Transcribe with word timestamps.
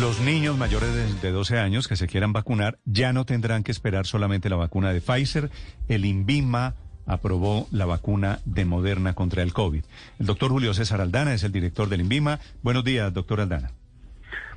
Los 0.00 0.20
niños 0.20 0.58
mayores 0.58 0.94
de, 0.94 1.14
de 1.14 1.30
12 1.32 1.58
años 1.58 1.88
que 1.88 1.96
se 1.96 2.06
quieran 2.06 2.32
vacunar 2.32 2.78
ya 2.84 3.12
no 3.14 3.24
tendrán 3.24 3.62
que 3.62 3.72
esperar 3.72 4.04
solamente 4.04 4.50
la 4.50 4.56
vacuna 4.56 4.92
de 4.92 5.00
Pfizer. 5.00 5.50
El 5.88 6.04
INVIMA 6.04 6.74
aprobó 7.06 7.66
la 7.70 7.86
vacuna 7.86 8.40
de 8.44 8.66
Moderna 8.66 9.14
contra 9.14 9.42
el 9.42 9.54
COVID. 9.54 9.84
El 10.18 10.26
doctor 10.26 10.50
Julio 10.50 10.74
César 10.74 11.00
Aldana 11.00 11.32
es 11.32 11.44
el 11.44 11.52
director 11.52 11.88
del 11.88 12.02
INVIMA. 12.02 12.40
Buenos 12.62 12.84
días, 12.84 13.12
doctor 13.14 13.40
Aldana. 13.40 13.70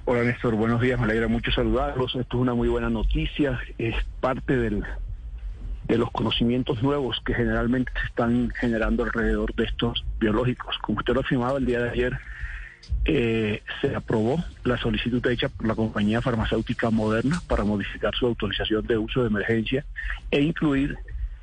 Hola 0.04 0.24
Néstor, 0.24 0.56
buenos 0.56 0.82
días, 0.82 1.00
me 1.00 1.06
alegra 1.06 1.28
mucho 1.28 1.52
saludarlos. 1.52 2.16
Esto 2.16 2.38
es 2.38 2.42
una 2.42 2.54
muy 2.54 2.68
buena 2.68 2.90
noticia, 2.90 3.60
es 3.78 3.96
parte 4.20 4.58
del, 4.58 4.84
de 5.88 5.98
los 5.98 6.12
conocimientos 6.12 6.84
nuevos 6.84 7.22
que 7.26 7.34
generalmente 7.34 7.92
se 8.02 8.08
están 8.08 8.50
generando 8.60 9.04
alrededor 9.04 9.54
de 9.56 9.66
estos 9.66 10.04
biológicos. 10.20 10.78
Como 10.80 11.00
usted 11.00 11.14
lo 11.14 11.22
afirmaba 11.22 11.60
el 11.60 11.66
día 11.66 11.80
de 11.80 11.92
ayer, 11.92 12.20
eh, 13.06 13.64
se 13.82 13.96
aprobó 13.96 14.44
la 14.64 14.78
solicitud 14.78 15.26
hecha 15.28 15.50
por 15.50 15.68
la 15.68 15.76
compañía 15.76 16.22
farmacéutica 16.22 16.90
Moderna 16.90 17.42
para 17.48 17.64
modificar 17.64 18.14
su 18.16 18.28
autorización 18.28 18.86
de 18.86 18.98
uso 18.98 19.22
de 19.22 19.28
emergencia 19.28 19.86
e 20.32 20.42
incluir 20.42 20.98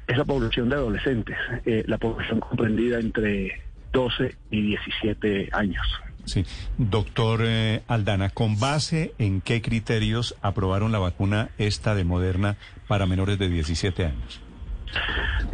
esa 0.06 0.24
población 0.24 0.68
de 0.68 0.76
adolescentes, 0.76 1.36
eh, 1.64 1.82
la 1.86 1.98
población 1.98 2.40
comprendida 2.40 3.00
entre 3.00 3.62
12 3.92 4.36
y 4.50 4.62
17 4.62 5.48
años. 5.52 5.84
Sí, 6.24 6.44
doctor 6.76 7.40
eh, 7.44 7.82
Aldana, 7.86 8.30
¿con 8.30 8.58
base 8.58 9.14
en 9.18 9.40
qué 9.40 9.62
criterios 9.62 10.34
aprobaron 10.42 10.90
la 10.90 10.98
vacuna 10.98 11.50
esta 11.56 11.94
de 11.94 12.04
Moderna 12.04 12.56
para 12.88 13.06
menores 13.06 13.38
de 13.38 13.48
17 13.48 14.04
años? 14.04 14.40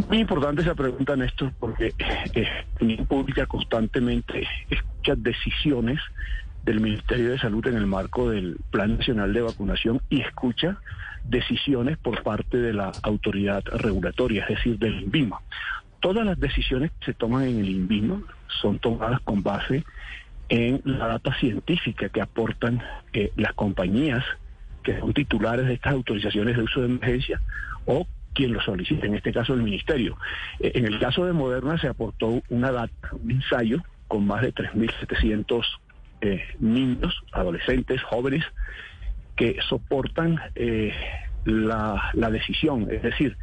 Muy 0.09 0.19
importante 0.21 0.63
esa 0.63 0.75
pregunta, 0.75 1.17
Néstor, 1.17 1.53
porque 1.59 1.93
eh, 2.35 2.43
la 2.43 2.65
opinión 2.75 3.07
pública 3.07 3.47
constantemente 3.47 4.47
escucha 5.03 5.15
decisiones 5.17 5.99
del 6.65 6.81
Ministerio 6.81 7.31
de 7.31 7.39
Salud 7.39 7.67
en 7.67 7.77
el 7.77 7.87
marco 7.87 8.31
del 8.31 8.57
Plan 8.71 8.99
Nacional 8.99 9.33
de 9.33 9.43
Vacunación 9.43 10.01
y 10.09 10.21
escucha 10.21 10.79
decisiones 11.25 11.99
por 11.99 12.23
parte 12.23 12.59
de 12.59 12.73
la 12.73 12.93
autoridad 13.03 13.65
regulatoria, 13.65 14.45
es 14.45 14.57
decir, 14.57 14.79
del 14.79 15.03
INVIMA. 15.03 15.41
Todas 15.99 16.25
las 16.25 16.39
decisiones 16.39 16.93
que 16.93 17.07
se 17.07 17.15
toman 17.15 17.45
en 17.45 17.59
el 17.59 17.69
INVIMA 17.69 18.23
son 18.61 18.79
tomadas 18.79 19.21
con 19.23 19.43
base 19.43 19.85
en 20.49 20.81
la 20.85 21.09
data 21.09 21.35
científica 21.35 22.09
que 22.09 22.21
aportan 22.21 22.81
eh, 23.13 23.33
las 23.37 23.55
compañías 23.55 24.25
que 24.85 25.01
son 25.01 25.13
titulares 25.13 25.67
de 25.67 25.75
estas 25.75 25.95
autorizaciones 25.95 26.57
de 26.57 26.63
uso 26.63 26.81
de 26.81 26.87
emergencia 26.87 27.41
o 27.87 28.07
quien 28.35 28.53
lo 28.53 28.61
solicita, 28.61 29.07
en 29.07 29.15
este 29.15 29.33
caso 29.33 29.53
el 29.55 29.63
ministerio. 29.63 30.17
Eh, 30.61 30.73
en 30.77 30.87
el 30.87 31.01
caso 31.01 31.27
de 31.27 31.33
Moderna 31.33 31.77
se 31.79 31.89
aportó 31.89 32.41
una 32.51 32.71
data, 32.71 33.11
un 33.13 33.33
ensayo 33.33 33.83
con 34.13 34.27
más 34.27 34.43
de 34.43 34.53
3.700 34.53 35.65
eh, 36.21 36.45
niños, 36.61 37.19
adolescentes, 37.33 38.03
jóvenes, 38.03 38.45
que 39.37 39.57
soportan 39.67 40.39
eh, 40.55 40.93
la, 41.47 42.13
decisión. 42.31 42.89
Es 42.91 43.03
decir, 43.03 43.39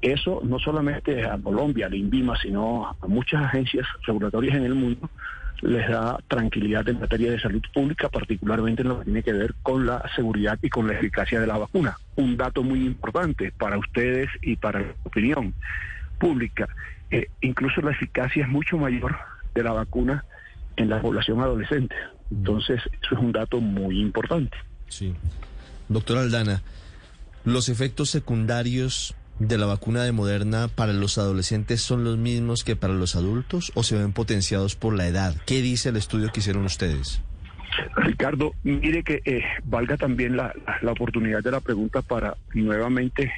eso 0.00 0.40
no 0.42 0.58
solamente 0.60 1.26
a 1.26 1.36
Colombia, 1.36 1.84
a 1.84 1.90
la 1.90 1.96
INVIMA, 1.96 2.40
sino 2.40 2.86
a 2.86 3.06
muchas 3.06 3.44
agencias 3.44 3.86
regulatorias 4.06 4.56
en 4.56 4.64
el 4.64 4.74
mundo, 4.74 5.10
les 5.60 5.86
da 5.90 6.18
tranquilidad 6.26 6.88
en 6.88 7.00
materia 7.00 7.30
de 7.30 7.38
salud 7.38 7.62
pública, 7.74 8.08
particularmente 8.08 8.80
en 8.80 8.88
lo 8.88 9.00
que 9.00 9.04
tiene 9.04 9.22
que 9.22 9.34
ver 9.34 9.54
con 9.62 9.84
la 9.84 10.02
seguridad 10.16 10.58
y 10.62 10.70
con 10.70 10.86
la 10.86 10.94
eficacia 10.94 11.38
de 11.38 11.46
la 11.46 11.58
vacuna. 11.58 11.98
Un 12.16 12.38
dato 12.38 12.62
muy 12.62 12.86
importante 12.86 13.52
para 13.58 13.76
ustedes 13.76 14.30
y 14.40 14.56
para 14.56 14.80
la 14.80 14.94
opinión 15.04 15.52
pública. 16.18 16.66
Eh, 17.10 17.28
incluso 17.42 17.82
la 17.82 17.90
eficacia 17.90 18.44
es 18.44 18.48
mucho 18.48 18.78
mayor 18.78 19.14
de 19.58 19.64
la 19.64 19.72
vacuna 19.72 20.24
en 20.76 20.88
la 20.88 21.00
población 21.00 21.40
adolescente. 21.40 21.94
Entonces, 22.30 22.80
eso 23.02 23.14
es 23.14 23.20
un 23.20 23.32
dato 23.32 23.60
muy 23.60 24.00
importante. 24.00 24.56
Sí. 24.88 25.14
Doctor 25.88 26.18
Aldana, 26.18 26.62
los 27.44 27.68
efectos 27.68 28.10
secundarios 28.10 29.14
de 29.38 29.58
la 29.58 29.66
vacuna 29.66 30.02
de 30.02 30.12
Moderna 30.12 30.68
para 30.68 30.92
los 30.92 31.18
adolescentes 31.18 31.80
son 31.80 32.04
los 32.04 32.18
mismos 32.18 32.64
que 32.64 32.76
para 32.76 32.94
los 32.94 33.16
adultos 33.16 33.72
o 33.74 33.82
se 33.82 33.96
ven 33.96 34.12
potenciados 34.12 34.74
por 34.74 34.94
la 34.94 35.06
edad? 35.06 35.36
¿Qué 35.46 35.62
dice 35.62 35.90
el 35.90 35.96
estudio 35.96 36.30
que 36.32 36.40
hicieron 36.40 36.64
ustedes? 36.64 37.22
Ricardo, 37.96 38.52
mire 38.64 39.04
que 39.04 39.22
eh, 39.24 39.42
valga 39.64 39.96
también 39.96 40.36
la, 40.36 40.52
la, 40.82 40.92
oportunidad 40.92 41.42
de 41.42 41.52
la 41.52 41.60
pregunta 41.60 42.02
para 42.02 42.36
nuevamente 42.52 43.30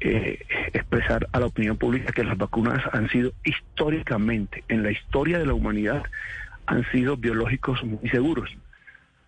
eh, 0.00 0.38
expresar 0.72 1.28
a 1.32 1.40
la 1.40 1.46
opinión 1.46 1.76
pública 1.76 2.12
que 2.12 2.24
las 2.24 2.38
vacunas 2.38 2.82
han 2.92 3.08
sido 3.10 3.32
históricamente, 3.44 4.64
en 4.68 4.82
la 4.82 4.90
historia 4.90 5.38
de 5.38 5.46
la 5.46 5.54
humanidad, 5.54 6.02
han 6.66 6.90
sido 6.90 7.16
biológicos 7.16 7.82
muy 7.84 8.08
seguros. 8.08 8.50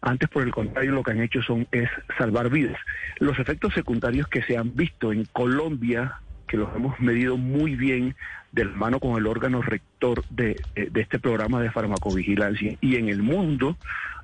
Antes, 0.01 0.29
por 0.29 0.43
el 0.43 0.51
contrario, 0.51 0.93
lo 0.93 1.03
que 1.03 1.13
han 1.13 1.21
hecho 1.21 1.43
son 1.43 1.67
es 1.71 1.89
salvar 2.19 2.51
vidas. 2.51 2.79
Los 3.19 3.39
efectos 3.39 3.75
secundarios 3.75 4.27
que 4.29 4.43
se 4.43 4.57
han 4.57 4.75
visto 4.75 5.13
en 5.13 5.25
Colombia, 5.27 6.19
que 6.49 6.57
los 6.57 6.75
hemos 6.75 6.99
medido 7.01 7.37
muy 7.37 7.77
bien 7.77 8.17
de 8.51 8.65
la 8.65 8.73
mano 8.73 8.99
con 8.99 9.17
el 9.17 9.27
órgano 9.27 9.63
rector 9.63 10.25
de, 10.31 10.61
de 10.75 11.01
este 11.01 11.19
programa 11.19 11.61
de 11.61 11.71
farmacovigilancia, 11.71 12.77
y 12.81 12.97
en 12.97 13.09
el 13.09 13.23
mundo, 13.23 13.77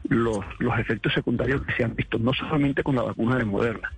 los, 0.09 0.41
los 0.59 0.79
efectos 0.79 1.13
secundarios 1.13 1.63
que 1.63 1.75
se 1.75 1.85
han 1.85 1.95
visto, 1.95 2.19
no 2.19 2.33
solamente 2.33 2.83
con 2.83 2.97
la 2.97 3.03
vacuna 3.03 3.37
de 3.37 3.45
Moderna, 3.45 3.93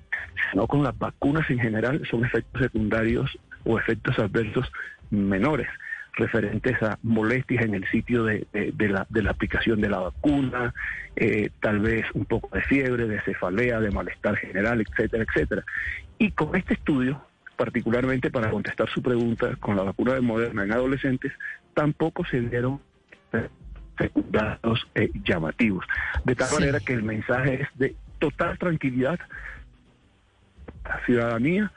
sino 0.50 0.66
con 0.66 0.82
las 0.82 0.98
vacunas 0.98 1.48
en 1.50 1.58
general, 1.58 2.03
son 2.10 2.25
efectos 2.25 2.62
secundarios 2.62 3.38
o 3.64 3.78
efectos 3.78 4.19
adversos 4.19 4.70
menores 5.10 5.69
referentes 6.14 6.82
a 6.82 6.98
molestias 7.03 7.64
en 7.64 7.75
el 7.75 7.88
sitio 7.88 8.25
de, 8.25 8.47
de, 8.53 8.72
de, 8.72 8.88
la, 8.88 9.06
de 9.08 9.22
la, 9.22 9.31
aplicación 9.31 9.81
de 9.81 9.88
la 9.88 9.98
vacuna, 9.98 10.75
eh, 11.16 11.50
tal 11.60 11.81
vez 11.81 12.04
un 12.14 12.25
poco 12.25 12.54
de 12.54 12.62
fiebre, 12.62 13.06
de 13.06 13.20
cefalea, 13.22 13.81
de 13.81 13.91
malestar 13.91 14.36
general, 14.36 14.81
etcétera, 14.81 15.25
etcétera. 15.28 15.64
Y 16.19 16.32
con 16.32 16.54
este 16.56 16.75
estudio, 16.75 17.25
particularmente 17.56 18.31
para 18.31 18.50
contestar 18.50 18.88
su 18.91 19.02
pregunta 19.02 19.56
con 19.56 19.76
la 19.76 19.82
vacuna 19.82 20.14
de 20.14 20.20
Moderna 20.20 20.64
en 20.64 20.72
adolescentes, 20.72 21.32
tampoco 21.75 22.25
se 22.25 22.41
dieron 22.41 22.81
secundarios 23.98 24.87
eh, 24.94 25.10
llamativos. 25.25 25.84
De 26.25 26.34
tal 26.34 26.48
sí. 26.48 26.54
manera 26.54 26.81
que 26.81 26.94
el 26.94 27.02
mensaje 27.02 27.62
es 27.62 27.69
de 27.75 27.94
total 28.19 28.58
tranquilidad 28.58 29.19
ciudadanía 31.06 31.73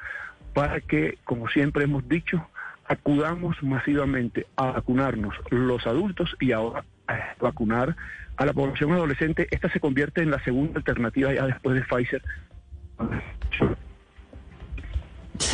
para 0.54 0.82
que, 0.82 1.18
como 1.24 1.48
siempre 1.50 1.84
hemos 1.84 2.08
dicho, 2.08 2.48
acudamos 2.86 3.62
masivamente 3.64 4.46
a 4.56 4.72
vacunarnos 4.72 5.36
los 5.50 5.86
adultos 5.88 6.36
y 6.40 6.52
ahora 6.52 6.84
a 7.08 7.36
vacunar 7.40 7.96
a 8.38 8.46
la 8.46 8.54
población 8.54 8.92
adolescente. 8.92 9.48
Esta 9.52 9.70
se 9.70 9.80
convierte 9.80 10.22
en 10.22 10.32
la 10.32 10.44
segunda 10.44 10.78
alternativa 10.78 11.34
ya 11.34 11.46
después 11.46 11.76
de 11.76 11.82
Pfizer. 11.84 12.22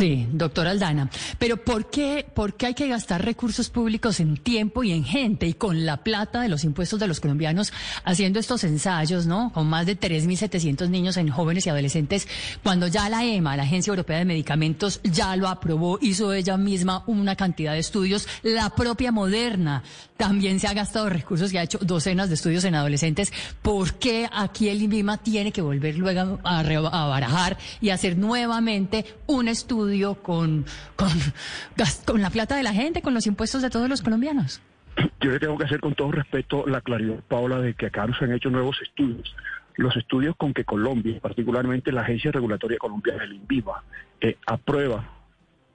Sí, 0.00 0.26
doctor 0.32 0.66
Aldana. 0.66 1.10
Pero 1.38 1.62
¿por 1.62 1.90
qué, 1.90 2.24
¿por 2.34 2.54
qué 2.54 2.68
hay 2.68 2.74
que 2.74 2.88
gastar 2.88 3.22
recursos 3.22 3.68
públicos 3.68 4.18
en 4.20 4.38
tiempo 4.38 4.82
y 4.82 4.92
en 4.92 5.04
gente 5.04 5.46
y 5.46 5.52
con 5.52 5.84
la 5.84 5.98
plata 5.98 6.40
de 6.40 6.48
los 6.48 6.64
impuestos 6.64 6.98
de 6.98 7.06
los 7.06 7.20
colombianos 7.20 7.70
haciendo 8.04 8.38
estos 8.38 8.64
ensayos, 8.64 9.26
¿no? 9.26 9.52
Con 9.52 9.66
más 9.66 9.84
de 9.84 10.00
3.700 10.00 10.88
niños 10.88 11.18
en 11.18 11.28
jóvenes 11.28 11.66
y 11.66 11.68
adolescentes, 11.68 12.26
cuando 12.62 12.86
ya 12.86 13.10
la 13.10 13.26
EMA, 13.26 13.58
la 13.58 13.64
Agencia 13.64 13.90
Europea 13.90 14.16
de 14.16 14.24
Medicamentos, 14.24 15.00
ya 15.02 15.36
lo 15.36 15.48
aprobó, 15.48 15.98
hizo 16.00 16.32
ella 16.32 16.56
misma 16.56 17.04
una 17.06 17.36
cantidad 17.36 17.74
de 17.74 17.80
estudios, 17.80 18.26
la 18.42 18.70
propia 18.70 19.12
Moderna 19.12 19.82
también 20.16 20.60
se 20.60 20.66
ha 20.66 20.72
gastado 20.72 21.10
recursos 21.10 21.52
y 21.52 21.58
ha 21.58 21.62
hecho 21.62 21.78
docenas 21.78 22.28
de 22.28 22.36
estudios 22.36 22.64
en 22.64 22.74
adolescentes. 22.74 23.32
¿Por 23.60 23.94
qué 23.94 24.28
aquí 24.32 24.70
el 24.70 24.80
INVIMA 24.80 25.18
tiene 25.18 25.52
que 25.52 25.60
volver 25.60 25.96
luego 25.96 26.38
a, 26.42 26.60
a 26.60 27.06
barajar 27.06 27.58
y 27.82 27.90
hacer 27.90 28.16
nuevamente 28.16 29.04
un 29.26 29.48
estudio? 29.48 29.89
Con, 30.22 30.64
con, 30.96 31.08
con 32.06 32.22
la 32.22 32.30
plata 32.30 32.56
de 32.56 32.62
la 32.62 32.72
gente, 32.72 33.02
con 33.02 33.14
los 33.14 33.26
impuestos 33.26 33.62
de 33.62 33.70
todos 33.70 33.88
los 33.88 34.02
colombianos? 34.02 34.60
Yo 35.20 35.30
le 35.30 35.38
tengo 35.38 35.56
que 35.56 35.64
hacer 35.64 35.80
con 35.80 35.94
todo 35.94 36.12
respeto 36.12 36.66
la 36.66 36.80
claridad, 36.80 37.20
Paula, 37.28 37.60
de 37.60 37.74
que 37.74 37.86
acá 37.86 38.06
se 38.18 38.24
han 38.24 38.32
hecho 38.32 38.50
nuevos 38.50 38.80
estudios. 38.82 39.34
Los 39.76 39.96
estudios 39.96 40.36
con 40.36 40.52
que 40.52 40.64
Colombia, 40.64 41.20
particularmente 41.20 41.92
la 41.92 42.02
Agencia 42.02 42.32
Regulatoria 42.32 42.78
Colombiana, 42.78 43.24
el 43.24 43.34
INVIMA, 43.34 43.82
eh, 44.20 44.36
aprueba 44.46 45.20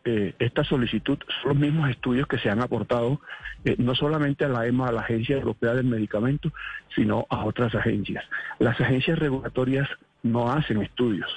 eh, 0.07 0.35
esta 0.37 0.63
solicitud 0.63 1.17
son 1.41 1.49
los 1.49 1.57
mismos 1.57 1.89
estudios 1.89 2.27
que 2.27 2.37
se 2.37 2.47
han 2.47 2.61
aportado 2.61 3.19
eh, 3.63 3.75
no 3.79 3.95
solamente 3.95 4.45
a 4.45 4.49
la 4.49 4.67
EMA, 4.67 4.89
a 4.89 4.91
la 4.91 5.01
Agencia 5.01 5.35
Europea 5.35 5.73
del 5.73 5.87
Medicamento, 5.87 6.51
sino 6.95 7.25
a 7.29 7.43
otras 7.43 7.73
agencias. 7.73 8.23
Las 8.59 8.79
agencias 8.79 9.17
regulatorias 9.17 9.89
no 10.25 10.51
hacen 10.51 10.81
estudios. 10.81 11.29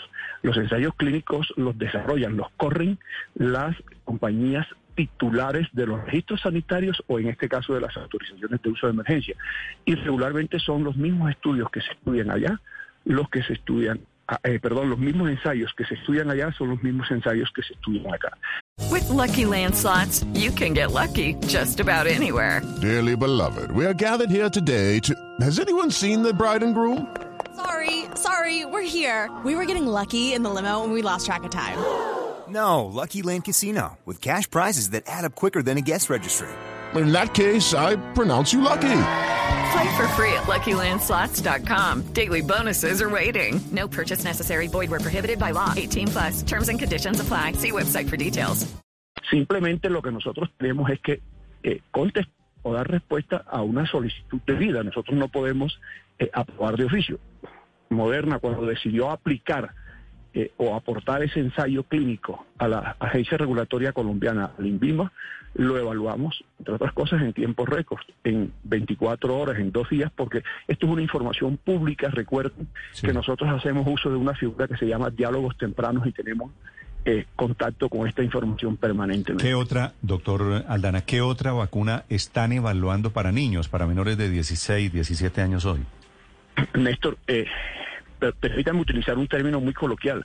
Los 0.43 0.57
ensayos 0.57 0.95
clínicos 0.97 1.53
los 1.57 1.77
desarrollan, 1.79 2.37
los 2.37 2.51
corren 2.57 2.99
las 3.35 3.77
compañías 4.05 4.67
titulares 4.95 5.69
de 5.73 5.87
los 5.87 6.05
registros 6.05 6.41
sanitarios 6.41 7.03
o 7.07 7.19
en 7.19 7.29
este 7.29 7.49
caso 7.49 7.75
de 7.75 7.81
las 7.81 7.97
autorizaciones 7.97 8.61
de 8.63 8.71
uso 8.71 8.87
de 8.87 8.93
emergencia. 8.93 9.37
Y 9.85 9.95
regularmente 9.95 10.59
son 10.59 10.85
los 10.85 10.97
mismos 10.97 11.31
estudios 11.31 11.71
que 11.71 11.81
se 11.81 11.93
estudian 11.93 12.31
allá 12.31 12.61
los 13.05 13.29
que 13.31 13.43
se 13.43 13.55
estudian 13.55 14.01
Ah, 14.31 14.39
eh, 14.45 14.59
perdón, 14.61 14.91
los 14.91 14.99
mismos 14.99 15.31
ensayos 15.31 15.73
que 15.75 15.87
se 15.87 15.95
estudian 15.95 16.31
allá 16.31 16.53
son 16.53 16.69
los 16.69 16.83
mismos 16.83 17.11
ensayos 17.11 17.51
que 17.55 17.63
se 17.63 17.73
estudian 17.73 18.13
acá. 18.13 18.29
With 18.91 19.09
lucky 19.09 19.47
landslots, 19.47 20.23
you 20.35 20.53
can 20.53 20.75
get 20.75 20.93
lucky 20.93 21.35
just 21.47 21.81
about 21.81 22.07
anywhere. 22.07 22.61
Dearly 22.83 23.17
beloved, 23.17 23.71
we 23.73 23.87
are 23.87 23.95
gathered 23.95 24.31
here 24.31 24.51
today 24.51 25.01
to. 25.01 25.15
Has 25.41 25.59
anyone 25.59 25.91
seen 25.91 26.23
the 26.23 26.35
bride 26.35 26.63
and 26.63 26.75
groom? 26.75 27.09
Sorry, 28.49 28.61
sorry, 28.61 28.73
we're 28.73 28.83
here. 28.83 29.29
We 29.45 29.55
were 29.55 29.67
getting 29.67 29.87
lucky 29.87 30.33
in 30.35 30.43
the 30.43 30.51
limo 30.51 30.85
and 30.85 30.93
we 30.93 31.03
lost 31.03 31.27
track 31.27 31.45
of 31.45 31.51
time. 31.51 31.79
No, 32.49 32.87
Lucky 32.87 33.23
Land 33.23 33.45
Casino, 33.45 33.99
with 34.07 34.23
cash 34.23 34.49
prizes 34.49 34.91
that 34.91 35.05
add 35.07 35.25
up 35.25 35.35
quicker 35.35 35.63
than 35.63 35.77
a 35.77 35.83
guest 35.83 36.09
registry. 36.09 36.49
In 36.95 37.13
that 37.13 37.35
case, 37.35 37.75
I 37.75 37.97
pronounce 38.15 38.55
you 38.55 38.63
lucky. 38.63 39.01
Play 39.73 39.97
for 39.97 40.09
free 40.17 40.33
at 40.33 40.47
LuckyLandSlots.com. 40.47 42.15
Daily 42.15 42.41
bonuses 42.41 43.03
are 43.03 43.11
waiting. 43.11 43.61
No 43.71 43.87
purchase 43.87 44.25
necessary. 44.25 44.69
Void 44.69 44.91
where 44.91 45.01
prohibited 45.01 45.39
by 45.39 45.53
law. 45.53 45.75
18 45.77 46.09
plus. 46.09 46.43
Terms 46.43 46.69
and 46.71 46.79
conditions 46.79 47.21
apply. 47.21 47.53
See 47.53 47.73
website 47.73 48.09
for 48.09 48.17
details. 48.17 48.67
Simplemente 49.31 49.91
lo 49.91 50.01
que 50.01 50.11
nosotros 50.11 50.49
tenemos 50.59 50.89
es 50.91 51.01
que 51.01 51.21
eh, 51.63 51.83
contestar 51.91 52.33
o 52.63 52.73
dar 52.73 52.89
respuesta 52.89 53.45
a 53.47 53.63
una 53.63 53.87
solicitud 53.87 54.41
de 54.47 54.55
vida. 54.55 54.83
Nosotros 54.83 55.17
no 55.17 55.29
podemos 55.29 55.79
eh, 56.19 56.31
aprobar 56.33 56.77
de 56.77 56.87
oficio. 56.87 57.19
Moderna, 57.91 58.39
cuando 58.39 58.67
decidió 58.67 59.11
aplicar 59.11 59.75
eh, 60.35 60.53
o 60.57 60.75
aportar 60.75 61.23
ese 61.23 61.41
ensayo 61.41 61.83
clínico 61.85 62.47
a 62.59 62.69
la 62.69 62.97
agencia 62.99 63.39
regulatoria 63.39 63.93
colombiana, 63.93 64.53
al 64.59 64.67
INVIMA, 64.67 65.13
lo 65.55 65.79
evaluamos, 65.79 66.45
entre 66.59 66.75
otras 66.75 66.93
cosas, 66.93 67.23
en 67.23 67.33
tiempo 67.33 67.65
récord, 67.67 68.03
en 68.25 68.53
24 68.65 69.37
horas, 69.37 69.59
en 69.59 69.73
dos 69.73 69.89
días, 69.89 70.13
porque 70.15 70.43
esto 70.67 70.87
es 70.87 70.93
una 70.93 71.03
información 71.03 71.57
pública. 71.57 72.11
Recuerden 72.11 72.69
que 73.01 73.13
nosotros 73.13 73.51
hacemos 73.51 73.87
uso 73.89 74.11
de 74.11 74.17
una 74.17 74.35
figura 74.35 74.69
que 74.69 74.77
se 74.77 74.87
llama 74.87 75.11
diálogos 75.11 75.57
tempranos 75.57 76.07
y 76.07 76.13
tenemos 76.13 76.53
eh, 77.05 77.25
contacto 77.35 77.89
con 77.89 78.07
esta 78.07 78.23
información 78.23 78.77
permanentemente. 78.77 79.43
¿Qué 79.43 79.55
otra, 79.55 79.95
doctor 80.03 80.65
Aldana, 80.69 81.01
qué 81.01 81.23
otra 81.23 81.53
vacuna 81.53 82.05
están 82.09 82.53
evaluando 82.53 83.11
para 83.11 83.33
niños, 83.33 83.69
para 83.69 83.87
menores 83.87 84.19
de 84.19 84.29
16, 84.29 84.93
17 84.93 85.41
años 85.41 85.65
hoy? 85.65 85.81
Néstor, 86.75 87.17
eh, 87.27 87.47
permítanme 88.41 88.81
utilizar 88.81 89.17
un 89.19 89.29
término 89.29 89.61
muy 89.61 89.73
coloquial, 89.73 90.25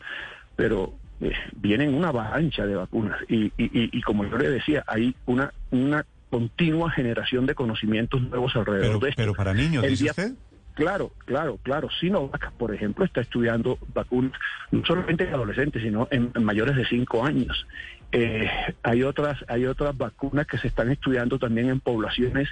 pero 0.56 0.94
eh, 1.22 1.34
vienen 1.56 1.94
una 1.94 2.10
avalancha 2.10 2.66
de 2.66 2.76
vacunas 2.76 3.20
y, 3.30 3.46
y, 3.46 3.52
y, 3.58 4.02
como 4.02 4.26
yo 4.26 4.38
le 4.38 4.50
decía, 4.50 4.84
hay 4.88 5.16
una, 5.26 5.54
una 5.72 6.06
continua 6.30 6.90
generación 6.90 7.46
de 7.46 7.56
conocimientos 7.56 8.22
nuevos 8.22 8.56
alrededor 8.56 9.00
de 9.00 9.10
esto. 9.10 9.22
Pero 9.22 9.34
para 9.34 9.54
niños, 9.54 9.84
dice 9.84 10.10
usted. 10.10 10.34
Claro, 10.74 11.12
claro, 11.26 11.60
claro. 11.62 11.90
Sinovac, 12.00 12.52
por 12.54 12.74
ejemplo, 12.74 13.06
está 13.06 13.22
estudiando 13.22 13.78
vacunas 13.94 14.32
no 14.72 14.84
solamente 14.84 15.26
en 15.26 15.34
adolescentes, 15.36 15.84
sino 15.84 16.08
en, 16.10 16.32
mayores 16.42 16.76
de 16.76 16.86
5 16.86 17.24
años. 17.24 17.68
Eh, 18.12 18.50
hay 18.82 19.04
otras, 19.04 19.46
hay 19.48 19.66
otras 19.66 19.96
vacunas 19.96 20.48
que 20.48 20.58
se 20.58 20.68
están 20.68 20.92
estudiando 20.92 21.38
también 21.38 21.70
en 21.70 21.80
poblaciones, 21.80 22.50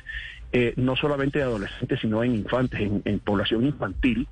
eh, 0.51 0.73
no 0.75 0.95
solamente 0.95 1.39
de 1.39 1.45
adolescentes, 1.45 1.99
sino 1.99 2.23
en 2.23 2.35
infantes, 2.35 2.79
en 3.03 3.19
población 3.19 3.65
infantil. 3.65 4.27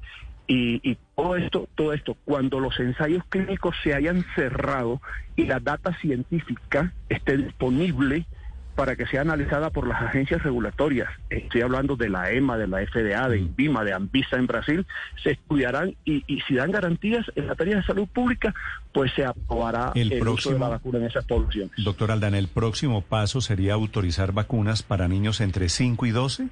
Y, 0.52 0.98
todo 1.16 1.36
esto, 1.36 1.70
todo 1.76 1.94
esto, 1.94 2.18
cuando 2.26 2.60
los 2.60 2.80
ensayos 2.80 3.24
clínicos 3.30 3.76
se 3.84 3.94
hayan 3.94 4.26
cerrado 4.34 5.00
y 5.36 5.44
la 5.46 5.60
data 5.60 5.94
científica 6.00 6.92
esté 7.08 7.38
disponible 7.38 8.26
para 8.74 8.96
que 8.96 9.06
sea 9.06 9.22
analizada 9.22 9.70
por 9.70 9.86
las 9.86 10.02
agencias 10.02 10.42
regulatorias, 10.42 11.10
estoy 11.30 11.62
hablando 11.62 11.98
de 11.98 12.10
la 12.10 12.32
EMA, 12.32 12.58
de 12.58 12.66
la 12.66 12.80
FDA, 12.80 13.30
de 13.30 13.38
mm. 13.38 13.42
INVIMA, 13.42 13.84
de 13.84 13.94
ANVISA 13.94 14.38
en 14.38 14.48
Brasil, 14.48 14.88
se 15.22 15.32
estudiarán 15.32 15.96
y, 16.04 16.24
si 16.48 16.56
dan 16.56 16.72
garantías 16.72 17.26
en 17.36 17.46
materia 17.46 17.76
de 17.76 17.84
salud 17.84 18.08
pública, 18.08 18.56
pues 18.92 19.12
se 19.14 19.26
aprobará 19.26 19.92
el, 19.94 20.18
próximo, 20.18 20.34
uso 20.34 20.54
de 20.54 20.60
la 20.60 20.70
vacuna 20.70 20.98
en 20.98 21.06
esas 21.06 21.26
poblaciones. 21.26 21.74
Doctor 21.78 22.10
Aldan, 22.12 22.34
¿el 22.34 22.48
próximo 22.48 23.02
paso 23.02 23.42
sería 23.42 23.74
autorizar 23.74 24.32
vacunas 24.32 24.82
para 24.82 25.08
niños 25.08 25.42
entre 25.42 25.70
5 25.70 26.06
y 26.08 26.12
12? 26.12 26.48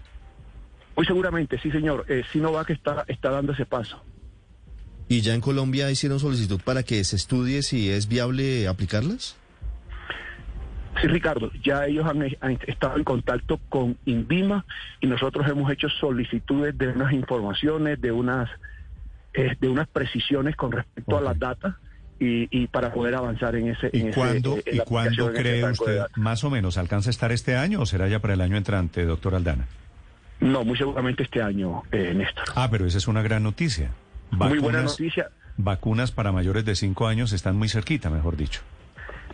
Muy 0.98 1.06
seguramente, 1.06 1.60
sí, 1.60 1.70
señor. 1.70 2.06
Eh, 2.10 2.24
Sinovac 2.32 2.72
está, 2.72 3.06
está 3.08 3.30
dando 3.30 3.54
ese 3.54 3.68
paso. 3.68 4.04
¿Y 5.08 5.22
ya 5.22 5.36
en 5.36 5.42
Colombia 5.42 5.92
hicieron 5.92 6.20
solicitud 6.20 6.60
para 6.60 6.82
que 6.82 7.04
se 7.04 7.16
estudie 7.16 7.62
si 7.62 7.92
es 7.92 8.08
viable 8.08 8.68
aplicarlas? 8.68 9.38
Sí, 11.00 11.08
Ricardo, 11.08 11.52
ya 11.64 11.86
ellos 11.86 12.08
han, 12.08 12.24
estado 12.66 12.98
en 12.98 13.04
contacto 13.04 13.60
con 13.70 13.96
INVIMA 14.06 14.66
y 15.00 15.06
nosotros 15.06 15.48
hemos 15.48 15.72
hecho 15.72 15.88
solicitudes 15.88 16.76
de 16.76 16.88
unas 16.88 17.14
informaciones, 17.14 18.02
de 18.02 18.12
unas, 18.12 18.50
eh, 19.36 19.56
de 19.62 19.70
unas 19.70 19.88
precisiones 19.88 20.56
con 20.56 20.72
respecto 20.72 21.16
a 21.16 21.22
las 21.22 21.38
datas 21.38 21.76
y, 22.20 22.66
para 22.68 22.92
poder 22.92 23.14
avanzar 23.14 23.56
en 23.56 23.68
ese... 23.68 23.92
¿Y 23.94 24.10
cuándo, 24.10 24.58
¿y 24.66 24.80
cuándo 24.80 25.32
cree 25.32 25.64
usted, 25.64 26.02
más 26.16 26.44
o 26.44 26.50
menos, 26.50 26.80
alcanza 26.80 27.10
a 27.10 27.12
estar 27.12 27.32
este 27.32 27.56
año 27.56 27.82
o 27.82 27.86
será 27.86 28.08
ya 28.08 28.18
para 28.18 28.34
el 28.34 28.42
año 28.42 28.58
entrante, 28.58 29.06
doctor 29.06 29.36
Aldana? 29.36 29.68
No, 30.40 30.64
muy 30.64 30.78
seguramente 30.78 31.24
este 31.24 31.42
año, 31.42 31.84
eh, 31.92 32.14
Néstor. 32.16 32.46
Ah, 32.56 32.68
pero 32.70 32.86
esa 32.86 32.98
es 32.98 33.08
una 33.08 33.22
gran 33.22 33.44
noticia. 33.44 33.92
muy 34.32 34.60
buena 34.60 34.84
noticia. 34.84 35.30
Vacunas 35.58 36.12
para 36.12 36.32
mayores 36.32 36.66
de 36.66 36.76
5 36.76 37.08
años 37.08 37.34
están 37.34 37.58
muy 37.58 37.70
cerquita, 37.70 38.10
mejor 38.10 38.38
dicho. 38.38 38.62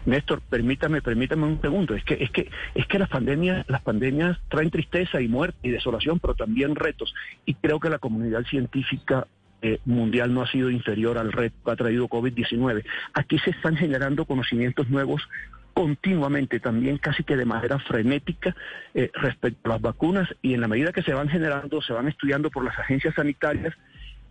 Néstor, 0.06 0.42
permítame, 0.42 1.02
permítame 1.02 1.46
un 1.46 1.62
segundo. 1.62 1.96
Es 1.96 2.04
que, 2.04 2.16
es 2.16 2.30
que, 2.32 2.50
es 2.76 2.86
que 2.88 3.00
las 3.00 3.10
pandemias, 3.10 3.66
las 3.68 3.82
pandemias 3.82 4.38
traen 4.50 4.70
tristeza 4.70 5.22
y 5.22 5.28
muerte 5.28 5.58
y 5.64 5.70
desolación, 5.70 6.20
pero 6.20 6.36
también 6.36 6.76
retos. 6.76 7.14
Y 7.46 7.54
creo 7.56 7.80
que 7.80 7.90
la 7.90 8.00
comunidad 8.00 8.44
científica 8.44 9.28
eh, 9.62 9.80
mundial 9.86 10.34
no 10.34 10.42
ha 10.42 10.48
sido 10.52 10.70
inferior 10.70 11.18
al 11.18 11.32
reto 11.32 11.56
que 11.64 11.72
ha 11.72 11.76
traído 11.76 12.10
COVID-19. 12.10 12.84
Aquí 13.14 13.40
se 13.40 13.52
están 13.52 13.78
generando 13.78 14.26
conocimientos 14.26 14.90
nuevos 14.90 15.22
continuamente, 15.74 16.60
también 16.60 16.98
casi 16.98 17.24
que 17.24 17.36
de 17.36 17.46
manera 17.46 17.80
frenética 17.80 18.56
eh, 18.94 19.12
respecto 19.14 19.70
a 19.70 19.74
las 19.74 19.82
vacunas. 19.82 20.30
Y 20.42 20.54
en 20.54 20.62
la 20.62 20.68
medida 20.68 20.92
que 20.92 21.02
se 21.02 21.14
van 21.14 21.30
generando, 21.30 21.82
se 21.82 21.94
van 21.94 22.08
estudiando 22.08 22.50
por 22.50 22.64
las 22.64 22.78
agencias 22.78 23.16
sanitarias 23.16 23.74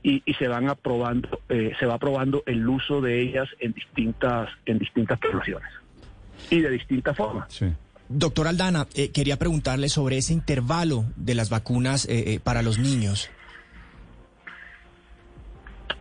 y, 0.03 0.23
se 0.39 0.49
van 0.49 0.69
aprobando, 0.69 1.41
eh, 1.49 1.73
se 1.79 1.87
va 1.87 1.94
aprobando 1.94 2.43
el 2.46 2.69
uso 2.69 3.01
de 3.01 3.20
ellas 3.20 3.49
en 3.61 3.72
distintas, 3.72 4.49
en 4.67 4.79
distintas 4.79 5.19
poblaciones 5.19 5.69
y 6.51 6.61
de 6.61 6.70
distintas 6.70 7.17
formas. 7.17 7.61
Doctor 8.08 8.49
Aldana, 8.49 8.87
eh, 8.94 9.11
quería 9.11 9.39
preguntarle 9.39 9.89
sobre 9.89 10.19
ese 10.19 10.32
intervalo 10.32 11.05
de 11.17 11.34
las 11.34 11.51
vacunas 11.51 12.08
para 12.43 12.63
los 12.63 12.79
niños 12.79 13.31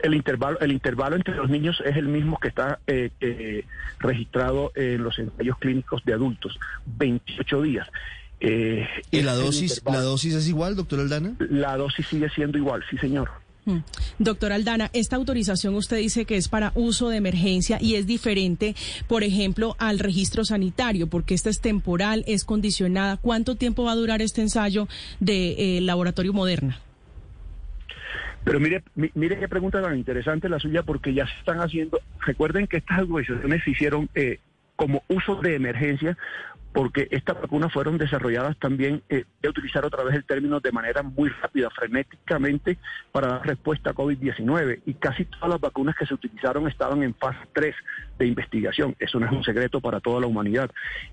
el 0.04 0.16
intervalo, 0.16 0.60
el 0.60 0.72
intervalo 0.72 1.16
entre 1.16 1.36
los 1.36 1.50
niños 1.50 1.82
es 1.86 1.96
el 1.96 2.08
mismo 2.08 2.40
que 2.40 2.48
está 2.48 2.80
eh, 2.88 3.12
eh, 3.22 3.66
registrado 4.00 4.72
en 4.76 5.04
los 5.04 5.18
ensayos 5.20 5.58
clínicos 5.58 6.04
de 6.06 6.14
adultos, 6.14 6.60
28 6.86 7.62
días. 7.62 7.88
Eh, 8.40 8.88
¿Y 9.12 9.22
la 9.22 9.36
dosis, 9.36 9.82
la 9.86 10.02
dosis 10.02 10.34
es 10.34 10.48
igual, 10.48 10.76
doctor 10.76 11.00
Aldana? 11.00 11.36
La 11.40 11.78
dosis 11.78 12.08
sigue 12.08 12.30
siendo 12.30 12.58
igual, 12.58 12.84
sí, 12.90 12.98
señor. 12.98 13.30
Mm. 13.66 13.78
Doctor 14.18 14.52
Aldana, 14.52 14.90
esta 14.94 15.18
autorización 15.18 15.76
usted 15.76 15.98
dice 15.98 16.26
que 16.26 16.36
es 16.36 16.48
para 16.48 16.72
uso 16.74 17.10
de 17.10 17.18
emergencia 17.18 17.78
y 17.80 17.94
es 17.94 18.08
diferente, 18.08 18.76
por 19.08 19.24
ejemplo, 19.24 19.76
al 19.78 20.00
registro 20.00 20.44
sanitario, 20.44 21.08
porque 21.08 21.36
esta 21.36 21.52
es 21.52 21.60
temporal, 21.60 22.24
es 22.26 22.44
condicionada. 22.44 23.18
¿Cuánto 23.18 23.56
tiempo 23.56 23.84
va 23.84 23.92
a 23.92 23.96
durar 23.96 24.24
este 24.24 24.42
ensayo 24.42 24.88
de 25.20 25.80
laboratorio 25.84 26.34
Moderna? 26.34 26.82
Pero 28.44 28.60
mire, 28.60 28.84
mire 28.96 29.38
qué 29.38 29.48
pregunta 29.48 29.82
tan 29.82 29.98
interesante 29.98 30.50
la 30.50 30.60
suya, 30.60 30.84
porque 30.84 31.14
ya 31.14 31.28
se 31.28 31.38
están 31.40 31.60
haciendo. 31.60 32.00
Recuerden 32.26 32.68
que 32.68 32.78
estas 32.78 33.00
autorizaciones 33.00 33.64
se 33.64 33.72
hicieron 33.72 34.10
eh, 34.16 34.40
como 34.76 35.04
uso 35.10 35.36
de 35.36 35.56
emergencia 35.56 36.18
porque 36.74 37.08
estas 37.12 37.40
vacunas 37.42 37.72
fueron 37.74 37.98
desarrolladas 37.98 38.58
también, 38.58 39.04
eh, 39.10 39.26
de 39.42 39.50
utilizar 39.50 39.86
otra 39.86 40.04
vez 40.04 40.16
el 40.16 40.24
término, 40.24 40.60
de 40.60 40.72
manera 40.72 41.04
muy 41.04 41.30
rápida, 41.30 41.70
frenéticamente, 41.70 42.78
para 43.12 43.28
dar 43.28 43.46
respuesta 43.46 43.90
a 43.90 43.94
COVID-19. 43.94 44.82
Y 44.86 44.94
casi 44.94 45.26
todas 45.26 45.50
las 45.50 45.60
vacunas 45.62 45.96
que 45.96 46.06
se 46.06 46.14
utilizaron 46.14 46.68
estaban 46.68 47.04
en 47.04 47.14
fase 47.16 47.40
3 47.54 47.76
de 48.18 48.26
investigación. 48.26 48.96
Eso 49.00 49.20
no 49.20 49.26
es 49.26 49.32
un 49.32 49.44
secreto 49.44 49.82
para 49.82 50.00
toda 50.00 50.22
la 50.22 50.28
humanidad. 50.28 50.72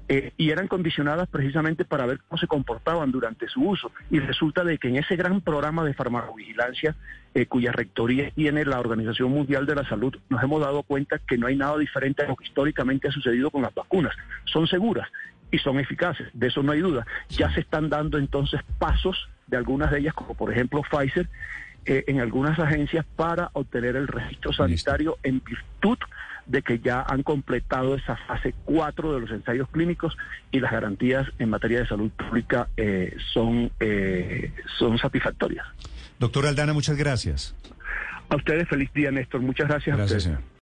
Eh, 0.09 0.33
y 0.37 0.51
eran 0.51 0.69
condicionadas 0.69 1.29
precisamente 1.29 1.85
para 1.85 2.07
ver 2.07 2.21
cómo 2.29 2.39
se 2.39 2.47
comportaban 2.47 3.11
durante 3.11 3.49
su 3.49 3.63
uso. 3.63 3.91
Y 4.11 4.21
resulta 4.21 4.63
de 4.63 4.79
que 4.79 4.89
en 4.89 4.97
ese 4.97 5.17
gran 5.17 5.41
programa 5.41 5.85
de 5.85 5.95
farmacovigilancia 5.95 6.95
eh, 7.39 7.47
cuya 7.47 7.71
rectoría 7.71 8.33
tiene 8.33 8.65
la 8.65 8.81
Organización 8.81 9.31
Mundial 9.31 9.65
de 9.65 9.77
la 9.77 9.89
Salud, 9.89 10.13
nos 10.29 10.43
hemos 10.43 10.61
dado 10.61 10.83
cuenta 10.83 11.21
que 11.21 11.39
no 11.39 11.47
hay 11.47 11.55
nada 11.55 11.79
diferente 11.79 12.25
a 12.25 12.27
lo 12.27 12.35
que 12.35 12.47
históricamente 12.47 13.07
ha 13.07 13.13
sucedido 13.13 13.53
con 13.53 13.63
las 13.63 13.73
vacunas. 13.73 14.13
Son 14.45 14.67
seguras 14.67 15.09
y 15.53 15.59
son 15.59 15.79
eficaces, 15.79 16.27
de 16.33 16.49
eso 16.49 16.65
no 16.65 16.73
hay 16.73 16.81
duda. 16.81 17.07
Ya 17.29 17.49
se 17.55 17.61
están 17.61 17.91
dando 17.91 18.19
entonces 18.19 18.61
pasos 18.81 19.29
de 19.47 19.57
algunas 19.57 19.93
de 19.93 20.01
ellas, 20.01 20.15
como 20.15 20.35
por 20.35 20.53
ejemplo 20.53 20.83
Pfizer, 20.83 21.29
eh, 21.87 22.03
en 22.09 22.19
algunas 22.19 22.59
agencias 22.59 23.07
para 23.15 23.51
obtener 23.53 23.95
el 23.95 24.09
registro 24.09 24.53
sanitario 24.53 25.19
en 25.23 25.41
virtud 25.45 25.99
de 26.49 26.63
que 26.63 26.81
ya 26.81 27.03
han 27.03 27.23
completado 27.23 27.95
esa 27.95 28.17
fase 28.17 28.55
4 28.65 29.15
de 29.15 29.21
los 29.21 29.31
ensayos 29.31 29.69
clínicos 29.69 30.17
y 30.51 30.61
las 30.61 30.73
garantías 30.73 31.29
en 31.39 31.51
materia 31.51 31.81
de 31.81 31.87
salud 31.87 32.11
pública 32.11 32.69
eh, 32.77 33.15
son, 33.33 33.71
eh, 33.79 34.53
son 34.79 34.99
satisfactorias. 34.99 35.67
Doctor 36.19 36.47
Aldana, 36.47 36.73
muchas 36.73 36.97
gracias. 36.97 37.55
A 38.29 38.37
ustedes 38.37 38.69
feliz 38.69 38.93
día, 38.93 39.11
Néstor. 39.11 39.41
Muchas 39.41 39.69
gracias. 39.69 39.97
Gracias, 39.97 40.23
señor. 40.25 40.58